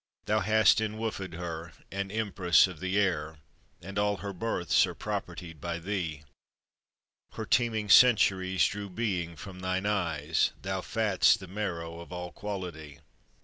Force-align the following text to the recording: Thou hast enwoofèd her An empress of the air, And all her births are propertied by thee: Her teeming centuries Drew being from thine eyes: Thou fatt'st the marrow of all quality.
Thou 0.25 0.39
hast 0.39 0.79
enwoofèd 0.79 1.35
her 1.35 1.73
An 1.91 2.09
empress 2.09 2.65
of 2.65 2.79
the 2.79 2.97
air, 2.97 3.37
And 3.83 3.99
all 3.99 4.17
her 4.17 4.33
births 4.33 4.87
are 4.87 4.95
propertied 4.95 5.61
by 5.61 5.77
thee: 5.77 6.23
Her 7.33 7.45
teeming 7.45 7.87
centuries 7.87 8.65
Drew 8.65 8.89
being 8.89 9.35
from 9.35 9.59
thine 9.59 9.85
eyes: 9.85 10.53
Thou 10.59 10.81
fatt'st 10.81 11.37
the 11.37 11.47
marrow 11.47 11.99
of 11.99 12.11
all 12.11 12.31
quality. 12.31 12.97